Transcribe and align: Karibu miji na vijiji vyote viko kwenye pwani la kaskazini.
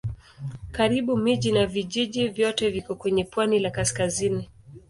Karibu 0.71 1.17
miji 1.17 1.51
na 1.51 1.65
vijiji 1.65 2.27
vyote 2.27 2.69
viko 2.69 2.95
kwenye 2.95 3.23
pwani 3.23 3.59
la 3.59 3.71
kaskazini. 3.71 4.49